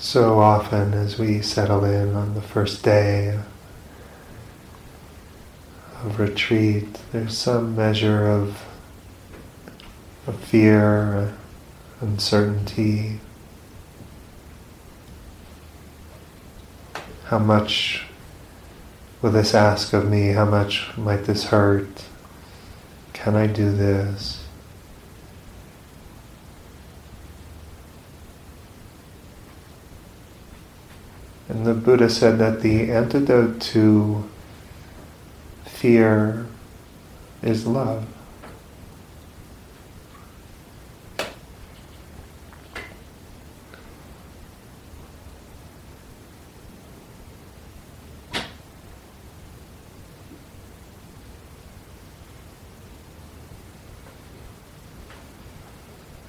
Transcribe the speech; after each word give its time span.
So 0.00 0.40
often, 0.40 0.94
as 0.94 1.18
we 1.18 1.42
settle 1.42 1.84
in 1.84 2.14
on 2.14 2.32
the 2.32 2.40
first 2.40 2.82
day 2.82 3.38
of 6.02 6.18
retreat, 6.18 6.98
there's 7.12 7.36
some 7.36 7.76
measure 7.76 8.26
of, 8.26 8.64
of 10.26 10.40
fear, 10.40 11.34
uncertainty. 12.00 13.20
How 17.24 17.38
much 17.38 18.06
will 19.20 19.32
this 19.32 19.54
ask 19.54 19.92
of 19.92 20.08
me? 20.08 20.28
How 20.28 20.46
much 20.46 20.96
might 20.96 21.24
this 21.24 21.44
hurt? 21.44 22.06
Can 23.12 23.36
I 23.36 23.46
do 23.46 23.70
this? 23.70 24.46
And 31.50 31.66
the 31.66 31.74
Buddha 31.74 32.08
said 32.08 32.38
that 32.38 32.60
the 32.60 32.92
antidote 32.92 33.60
to 33.60 34.30
fear 35.64 36.46
is 37.42 37.66
love. 37.66 38.06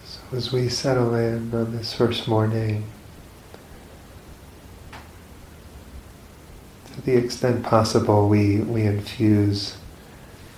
So 0.03 0.19
as 0.33 0.51
we 0.51 0.67
settle 0.67 1.13
in 1.13 1.53
on 1.53 1.77
this 1.77 1.93
first 1.93 2.27
morning, 2.27 2.85
the 7.05 7.15
extent 7.15 7.63
possible, 7.63 8.29
we, 8.29 8.57
we 8.59 8.83
infuse 8.83 9.77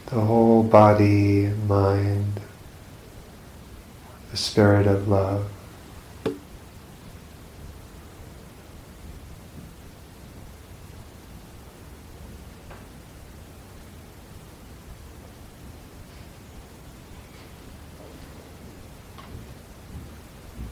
the 0.08 0.19
whole 0.19 0.61
body 0.63 1.47
mind, 1.67 2.41
the 4.31 4.38
spirit 4.38 4.88
of 4.88 5.08
love. 5.08 5.49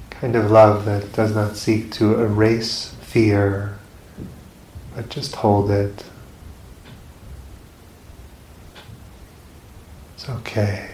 Kind 0.10 0.36
of 0.36 0.52
love 0.52 0.86
that 0.86 1.14
does 1.14 1.34
not 1.34 1.56
seek 1.56 1.92
to 1.94 2.20
erase 2.20 2.94
fear 3.02 3.80
but 4.96 5.10
just 5.10 5.36
hold 5.36 5.72
it. 5.72 6.04
It's 10.16 10.30
okay. 10.30 10.91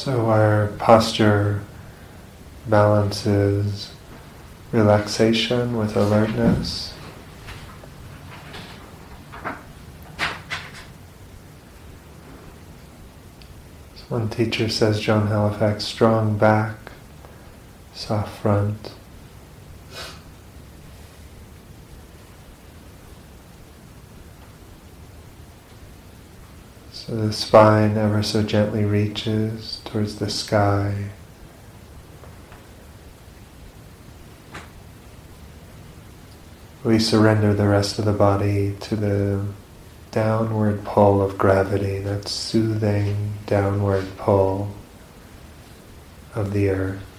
So 0.00 0.30
our 0.30 0.68
posture 0.78 1.60
balances 2.66 3.92
relaxation 4.72 5.76
with 5.76 5.94
alertness. 5.94 6.94
One 14.08 14.30
teacher 14.30 14.70
says, 14.70 15.00
Joan 15.00 15.26
Halifax, 15.26 15.84
strong 15.84 16.38
back, 16.38 16.78
soft 17.92 18.40
front. 18.40 18.94
So 26.90 27.14
the 27.14 27.34
spine 27.34 27.98
ever 27.98 28.22
so 28.22 28.42
gently 28.42 28.86
reaches 28.86 29.79
towards 29.90 30.16
the 30.16 30.30
sky. 30.30 31.10
We 36.84 36.98
surrender 36.98 37.52
the 37.52 37.68
rest 37.68 37.98
of 37.98 38.04
the 38.04 38.12
body 38.12 38.76
to 38.80 38.96
the 38.96 39.44
downward 40.12 40.84
pull 40.84 41.20
of 41.20 41.36
gravity, 41.36 41.98
that 42.00 42.28
soothing 42.28 43.34
downward 43.46 44.06
pull 44.16 44.70
of 46.34 46.52
the 46.52 46.70
earth. 46.70 47.09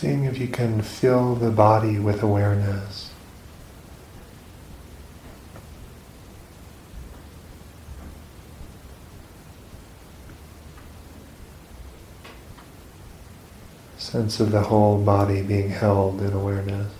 Seeing 0.00 0.24
if 0.24 0.38
you 0.38 0.48
can 0.48 0.80
fill 0.80 1.34
the 1.34 1.50
body 1.50 1.98
with 1.98 2.22
awareness. 2.22 3.10
Sense 13.98 14.40
of 14.40 14.52
the 14.52 14.62
whole 14.62 15.04
body 15.04 15.42
being 15.42 15.68
held 15.68 16.22
in 16.22 16.32
awareness. 16.32 16.99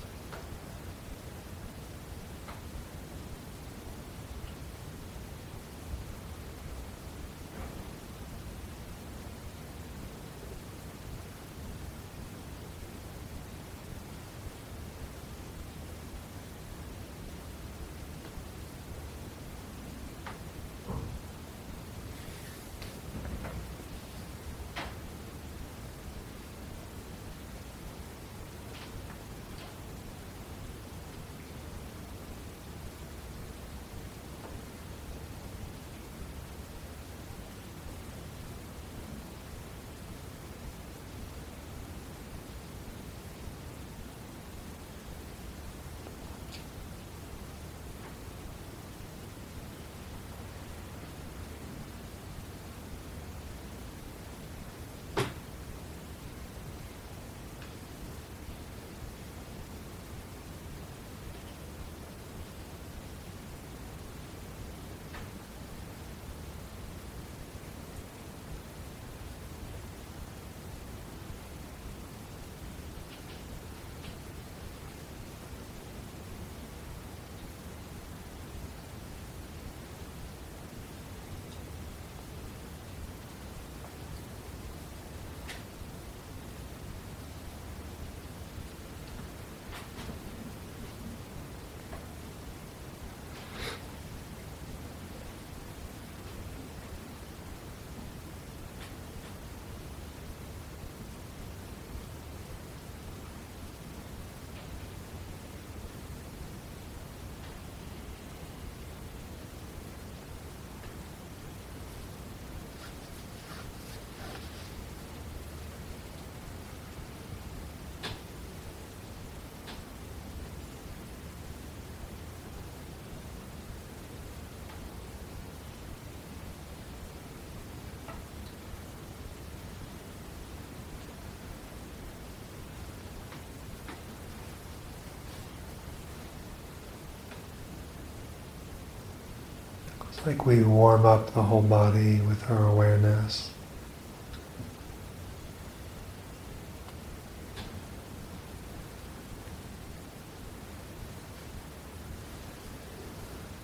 It's 140.20 140.26
like 140.26 140.44
we 140.44 140.62
warm 140.62 141.06
up 141.06 141.32
the 141.32 141.44
whole 141.44 141.62
body 141.62 142.20
with 142.20 142.50
our 142.50 142.68
awareness. 142.68 143.52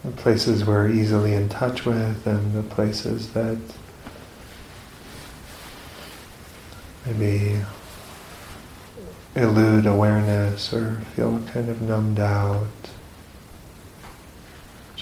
The 0.03 0.13
places 0.13 0.65
we're 0.65 0.89
easily 0.89 1.35
in 1.35 1.51
touch 1.51 1.85
with 1.85 2.27
and 2.27 2.55
the 2.55 2.63
places 2.63 3.35
that 3.35 3.59
maybe 7.05 7.61
elude 9.35 9.85
awareness 9.85 10.73
or 10.73 11.03
feel 11.15 11.39
kind 11.53 11.69
of 11.69 11.83
numbed 11.83 12.19
out. 12.19 12.67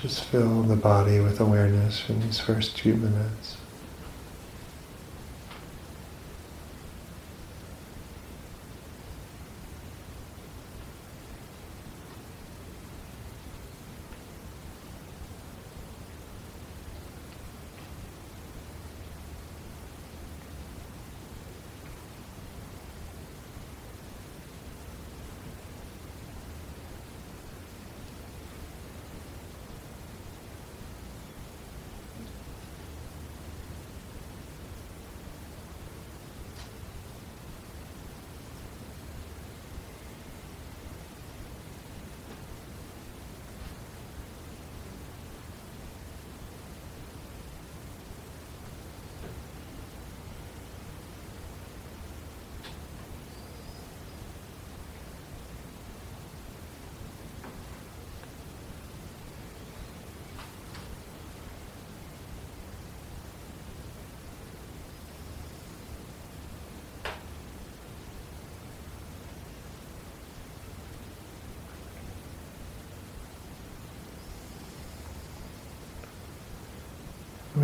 Just 0.04 0.24
fill 0.24 0.64
the 0.64 0.76
body 0.76 1.18
with 1.18 1.40
awareness 1.40 1.98
for 1.98 2.12
these 2.12 2.38
first 2.38 2.78
few 2.78 2.92
minutes. 2.92 3.56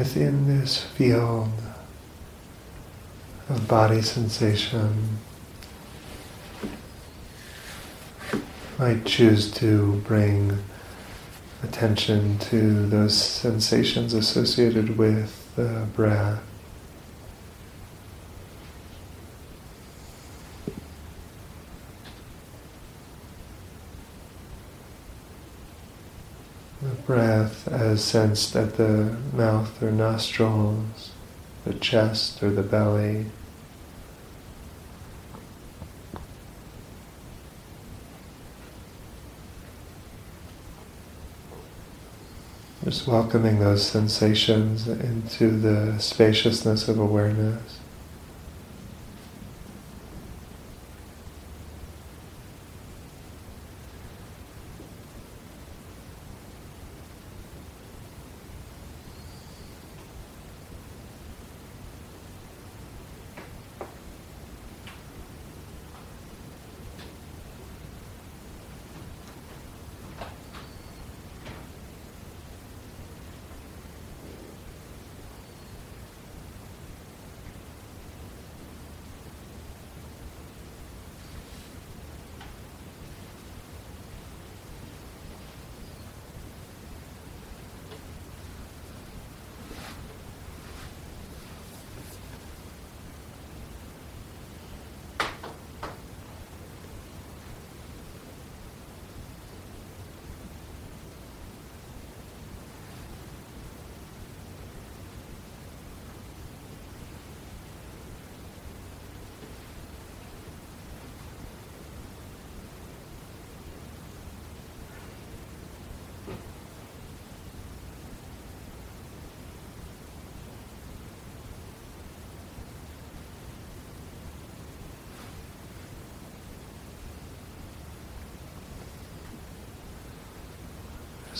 Within 0.00 0.46
this 0.46 0.82
field 0.82 1.52
of 3.50 3.68
body 3.68 4.00
sensation, 4.00 5.18
might 8.78 9.04
choose 9.04 9.50
to 9.50 9.96
bring 10.06 10.56
attention 11.62 12.38
to 12.38 12.86
those 12.86 13.14
sensations 13.14 14.14
associated 14.14 14.96
with 14.96 15.54
the 15.56 15.86
breath. 15.94 16.49
sense 28.00 28.50
that 28.50 28.76
the 28.76 29.16
mouth 29.32 29.82
or 29.82 29.90
nostrils, 29.90 31.10
the 31.64 31.74
chest 31.74 32.42
or 32.42 32.50
the 32.50 32.62
belly, 32.62 33.26
Just 42.84 43.06
welcoming 43.06 43.60
those 43.60 43.86
sensations 43.86 44.88
into 44.88 45.50
the 45.50 45.98
spaciousness 45.98 46.88
of 46.88 46.98
awareness. 46.98 47.78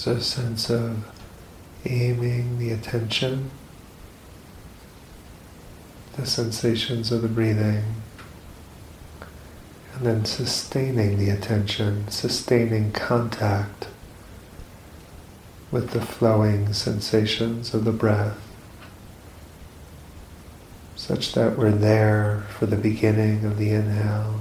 A 0.07 0.19
sense 0.19 0.71
of 0.71 1.05
aiming 1.85 2.59
the 2.59 2.71
attention, 2.71 3.51
the 6.17 6.25
sensations 6.25 7.13
of 7.13 7.21
the 7.21 7.29
breathing, 7.29 7.85
and 9.95 10.07
then 10.07 10.25
sustaining 10.25 11.19
the 11.19 11.29
attention, 11.29 12.09
sustaining 12.09 12.93
contact 12.93 13.89
with 15.71 15.91
the 15.91 16.01
flowing 16.01 16.73
sensations 16.73 17.75
of 17.75 17.85
the 17.85 17.93
breath, 17.93 18.41
such 20.97 21.35
that 21.35 21.59
we're 21.59 21.71
there 21.71 22.47
for 22.49 22.65
the 22.65 22.77
beginning 22.77 23.45
of 23.45 23.59
the 23.59 23.71
inhale, 23.71 24.41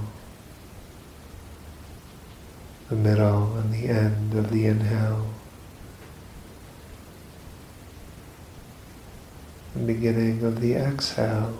the 2.88 2.96
middle 2.96 3.56
and 3.58 3.74
the 3.74 3.88
end 3.88 4.34
of 4.34 4.50
the 4.50 4.64
inhale. 4.64 5.26
the 9.69 9.69
beginning 9.86 10.42
of 10.44 10.60
the 10.60 10.74
exhale, 10.74 11.58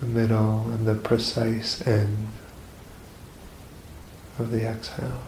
the 0.00 0.06
middle 0.06 0.62
and 0.70 0.86
the 0.86 0.94
precise 0.94 1.86
end 1.86 2.28
of 4.38 4.50
the 4.50 4.64
exhale. 4.66 5.22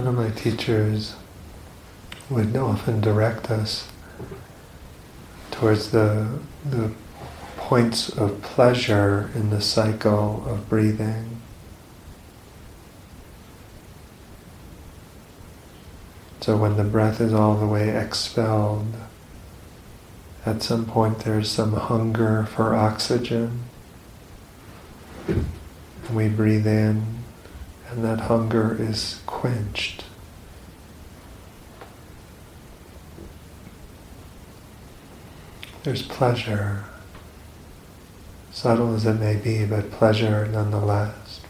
One 0.00 0.08
of 0.08 0.14
my 0.14 0.30
teachers 0.30 1.14
would 2.30 2.56
often 2.56 3.02
direct 3.02 3.50
us 3.50 3.86
towards 5.50 5.90
the, 5.90 6.38
the 6.64 6.92
points 7.58 8.08
of 8.08 8.40
pleasure 8.40 9.30
in 9.34 9.50
the 9.50 9.60
cycle 9.60 10.42
of 10.48 10.70
breathing. 10.70 11.42
So 16.40 16.56
when 16.56 16.78
the 16.78 16.84
breath 16.84 17.20
is 17.20 17.34
all 17.34 17.56
the 17.56 17.66
way 17.66 17.94
expelled, 17.94 18.94
at 20.46 20.62
some 20.62 20.86
point 20.86 21.18
there's 21.18 21.50
some 21.50 21.74
hunger 21.74 22.46
for 22.46 22.74
oxygen. 22.74 23.64
And 25.26 25.44
we 26.14 26.28
breathe 26.28 26.66
in 26.66 27.20
and 27.90 28.04
that 28.04 28.20
hunger 28.20 28.76
is 28.80 29.20
quenched. 29.40 30.04
There's 35.82 36.02
pleasure, 36.02 36.84
subtle 38.52 38.94
as 38.94 39.06
it 39.06 39.14
may 39.14 39.36
be, 39.36 39.64
but 39.64 39.90
pleasure 39.90 40.46
nonetheless. 40.46 41.40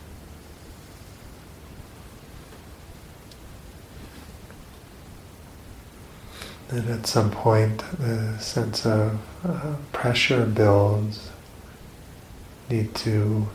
And 6.69 6.89
at 6.91 7.09
some 7.09 7.33
point, 7.33 7.83
the 7.99 8.39
sense 8.39 8.87
of 8.87 9.19
uh, 9.45 9.75
pressure 9.93 10.47
builds, 10.47 11.31
need 12.71 12.95
to 12.95 13.49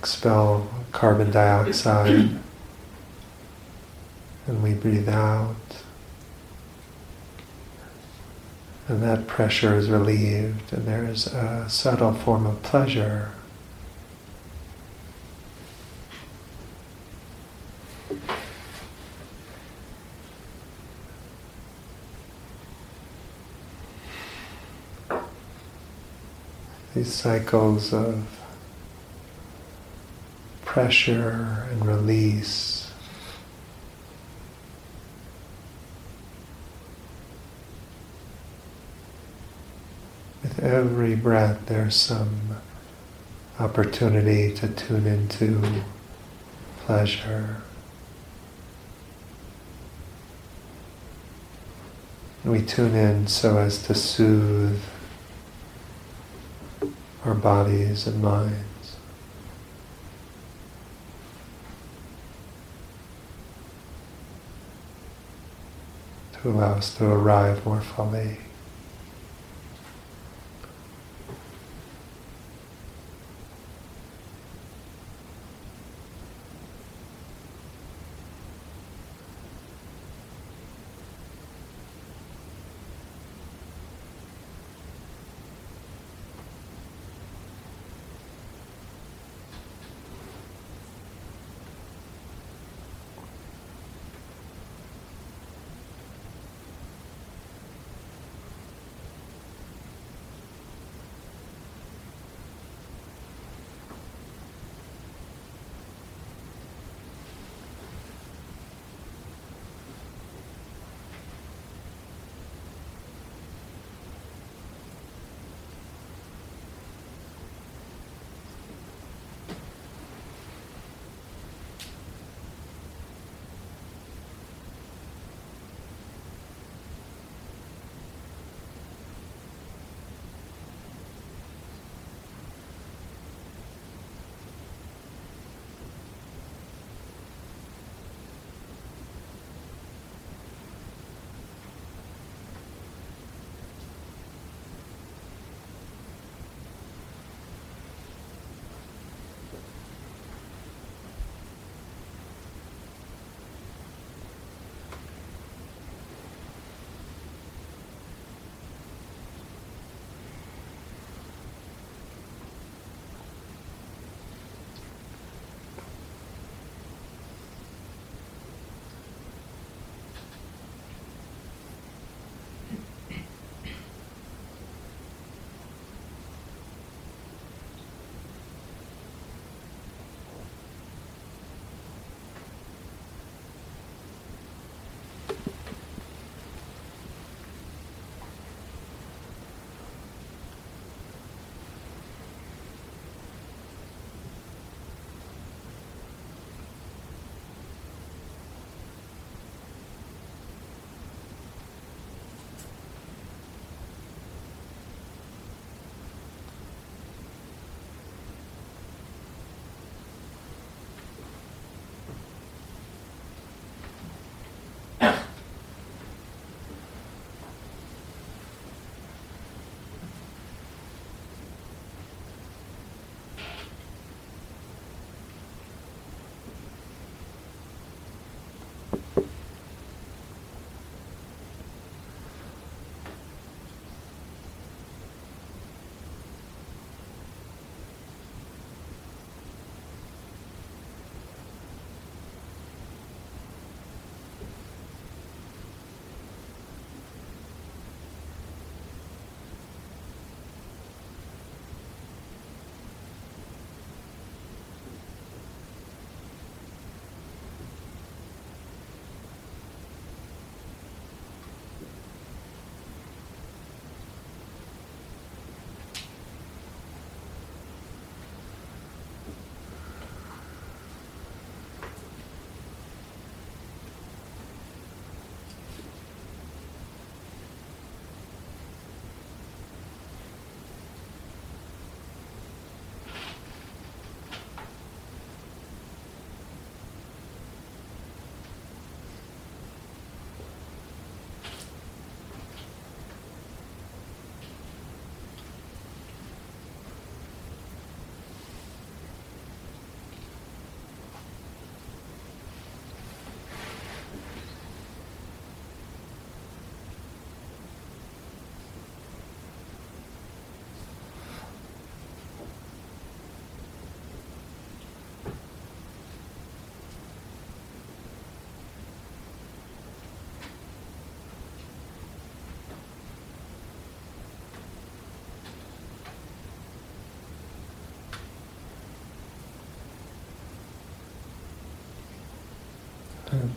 expel 0.00 0.68
carbon 0.90 1.30
dioxide 1.30 2.40
and 4.46 4.62
we 4.62 4.74
breathe 4.74 5.08
out. 5.08 5.54
And 8.88 9.02
that 9.02 9.26
pressure 9.28 9.76
is 9.76 9.88
relieved, 9.88 10.72
and 10.72 10.86
there 10.86 11.04
is 11.04 11.28
a 11.28 11.68
subtle 11.68 12.12
form 12.12 12.44
of 12.46 12.60
pleasure. 12.62 13.30
These 26.94 27.14
cycles 27.14 27.94
of 27.94 28.26
pressure 30.64 31.68
and 31.70 31.86
release. 31.86 32.79
Every 40.62 41.14
breath, 41.14 41.64
there's 41.66 41.96
some 41.96 42.56
opportunity 43.58 44.52
to 44.56 44.68
tune 44.68 45.06
into 45.06 45.82
pleasure. 46.80 47.62
We 52.44 52.60
tune 52.60 52.94
in 52.94 53.26
so 53.26 53.56
as 53.56 53.82
to 53.84 53.94
soothe 53.94 54.82
our 57.24 57.34
bodies 57.34 58.06
and 58.06 58.20
minds. 58.20 58.96
To 66.42 66.50
allow 66.50 66.74
us 66.74 66.94
to 66.96 67.06
arrive 67.06 67.64
more 67.64 67.80
fully. 67.80 68.38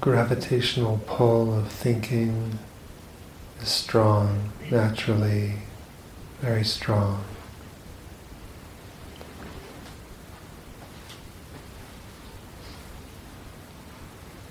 Gravitational 0.01 1.01
pull 1.05 1.57
of 1.57 1.71
thinking 1.71 2.59
is 3.62 3.69
strong, 3.69 4.51
naturally, 4.69 5.55
very 6.41 6.63
strong. 6.63 7.23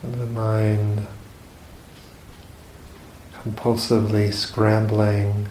the 0.02 0.26
mind 0.26 1.06
compulsively 3.32 4.32
scrambling 4.32 5.48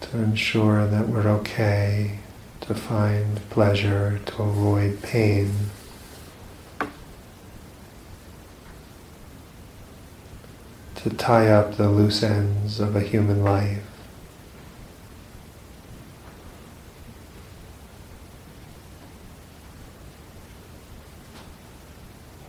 to 0.00 0.18
ensure 0.18 0.86
that 0.86 1.08
we're 1.08 1.28
okay, 1.28 2.18
to 2.60 2.74
find 2.74 3.48
pleasure, 3.50 4.20
to 4.26 4.42
avoid 4.42 5.02
pain. 5.02 5.50
To 11.02 11.08
tie 11.08 11.48
up 11.48 11.78
the 11.78 11.88
loose 11.88 12.22
ends 12.22 12.78
of 12.78 12.94
a 12.94 13.00
human 13.00 13.42
life. 13.42 13.82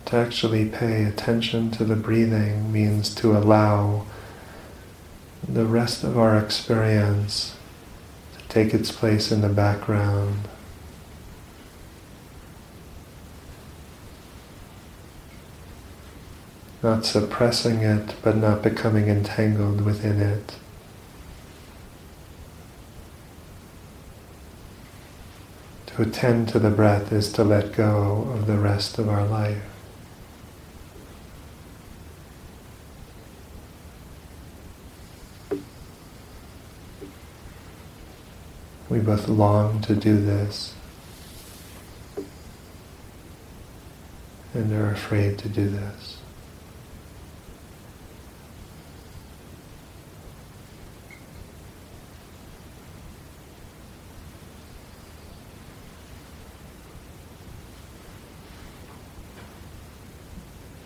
To 0.04 0.16
actually 0.16 0.68
pay 0.68 1.04
attention 1.04 1.70
to 1.70 1.84
the 1.84 1.96
breathing 1.96 2.70
means 2.70 3.14
to 3.14 3.34
allow 3.34 4.04
the 5.48 5.64
rest 5.64 6.04
of 6.04 6.18
our 6.18 6.36
experience 6.36 7.56
to 8.36 8.48
take 8.48 8.74
its 8.74 8.92
place 8.92 9.32
in 9.32 9.40
the 9.40 9.48
background. 9.48 10.46
Not 16.82 17.04
suppressing 17.04 17.82
it, 17.82 18.16
but 18.22 18.36
not 18.36 18.62
becoming 18.62 19.06
entangled 19.06 19.82
within 19.82 20.20
it. 20.20 20.56
To 25.86 26.02
attend 26.02 26.48
to 26.48 26.58
the 26.58 26.70
breath 26.70 27.12
is 27.12 27.30
to 27.34 27.44
let 27.44 27.72
go 27.72 28.28
of 28.32 28.46
the 28.46 28.56
rest 28.56 28.98
of 28.98 29.08
our 29.08 29.24
life. 29.24 29.62
We 38.88 38.98
both 38.98 39.28
long 39.28 39.80
to 39.82 39.94
do 39.94 40.20
this 40.20 40.74
and 44.52 44.72
are 44.72 44.90
afraid 44.90 45.38
to 45.38 45.48
do 45.48 45.68
this. 45.68 46.21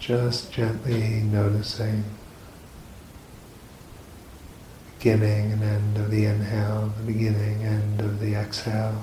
Just 0.06 0.52
gently 0.52 1.20
noticing 1.20 2.04
beginning 4.96 5.50
and 5.50 5.64
end 5.64 5.96
of 5.96 6.12
the 6.12 6.26
inhale, 6.26 6.92
the 6.96 7.12
beginning, 7.12 7.64
end 7.64 8.00
of 8.00 8.20
the 8.20 8.36
exhale. 8.36 9.02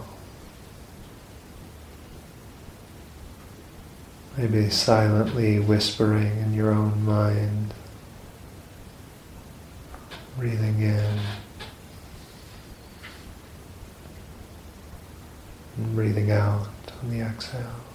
Maybe 4.38 4.70
silently 4.70 5.60
whispering 5.60 6.38
in 6.38 6.54
your 6.54 6.72
own 6.72 7.04
mind, 7.04 7.74
breathing 10.38 10.82
in 10.82 11.20
and 15.76 15.96
breathing 15.98 16.32
out 16.32 16.70
on 17.02 17.10
the 17.10 17.20
exhale. 17.20 17.93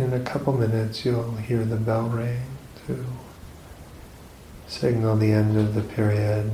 In 0.00 0.12
a 0.12 0.20
couple 0.20 0.52
minutes 0.52 1.04
you'll 1.04 1.36
hear 1.36 1.64
the 1.64 1.76
bell 1.76 2.08
ring 2.08 2.40
to 2.86 3.04
signal 4.66 5.16
the 5.16 5.30
end 5.30 5.56
of 5.56 5.74
the 5.74 5.82
period. 5.82 6.50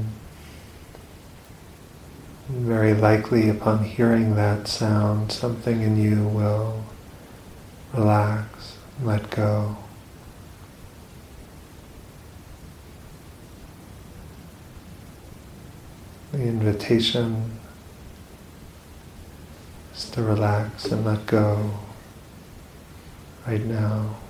Very 2.48 2.92
likely 2.92 3.48
upon 3.48 3.84
hearing 3.84 4.34
that 4.34 4.68
sound, 4.68 5.32
something 5.32 5.80
in 5.80 5.96
you 5.96 6.26
will 6.28 6.84
relax, 7.94 8.76
let 9.02 9.30
go. 9.30 9.76
The 16.32 16.42
invitation 16.42 17.58
is 19.94 20.10
to 20.10 20.22
relax 20.22 20.84
and 20.86 21.04
let 21.04 21.26
go 21.26 21.78
right 23.50 23.66
now. 23.66 24.29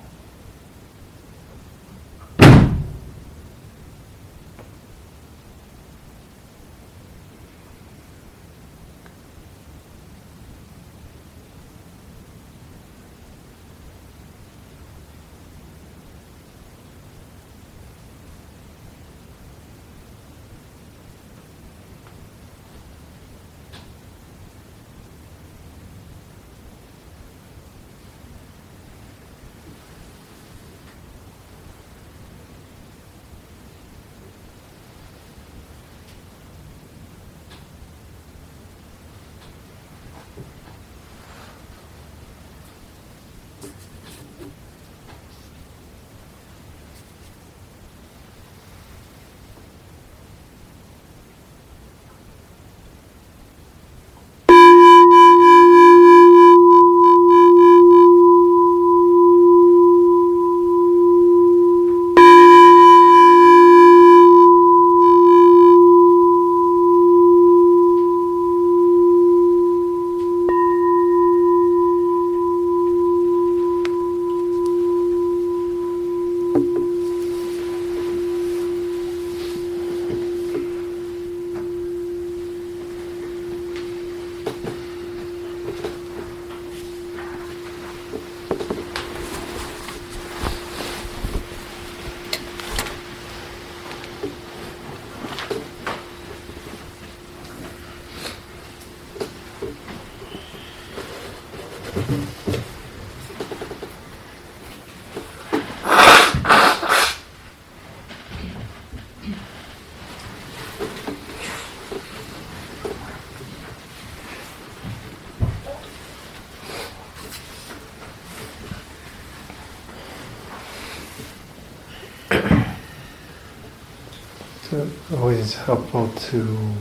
Always 125.12 125.54
helpful 125.56 126.08
to 126.08 126.74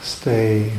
stay 0.00 0.72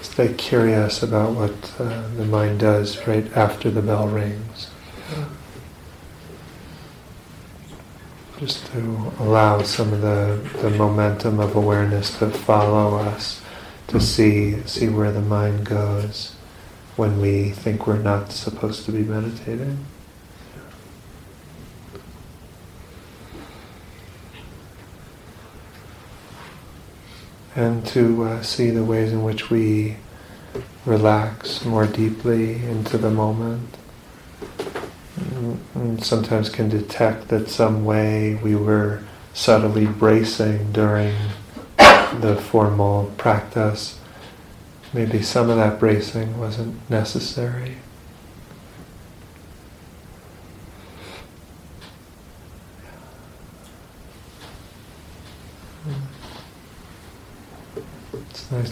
stay 0.00 0.32
curious 0.34 1.02
about 1.02 1.34
what 1.34 1.52
uh, 1.78 2.08
the 2.16 2.24
mind 2.24 2.60
does 2.60 3.06
right 3.06 3.30
after 3.36 3.70
the 3.70 3.82
bell 3.82 4.08
rings. 4.08 4.68
Just 8.38 8.66
to 8.72 9.12
allow 9.20 9.62
some 9.62 9.92
of 9.92 10.00
the, 10.00 10.40
the 10.60 10.70
momentum 10.70 11.38
of 11.38 11.54
awareness 11.54 12.18
to 12.18 12.30
follow 12.30 12.96
us, 12.96 13.40
to 13.88 14.00
see 14.00 14.60
see 14.66 14.88
where 14.88 15.12
the 15.12 15.20
mind 15.20 15.66
goes 15.66 16.34
when 16.96 17.20
we 17.20 17.50
think 17.50 17.86
we're 17.86 17.98
not 17.98 18.32
supposed 18.32 18.84
to 18.86 18.92
be 18.92 19.02
meditating. 19.02 19.84
And 27.54 27.86
to 27.86 28.24
uh, 28.24 28.42
see 28.42 28.70
the 28.70 28.84
ways 28.84 29.12
in 29.12 29.22
which 29.22 29.50
we 29.50 29.96
relax 30.84 31.64
more 31.64 31.86
deeply 31.86 32.54
into 32.64 32.98
the 32.98 33.10
moment. 33.10 33.76
And 35.74 36.04
sometimes 36.04 36.48
can 36.48 36.68
detect 36.68 37.28
that 37.28 37.48
some 37.48 37.84
way 37.84 38.34
we 38.36 38.54
were 38.54 39.02
subtly 39.34 39.86
bracing 39.86 40.72
during 40.72 41.14
the 41.76 42.36
formal 42.36 43.12
practice. 43.16 43.98
Maybe 44.92 45.22
some 45.22 45.48
of 45.48 45.56
that 45.56 45.78
bracing 45.78 46.38
wasn't 46.38 46.88
necessary. 46.90 47.76